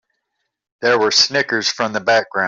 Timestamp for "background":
1.99-2.39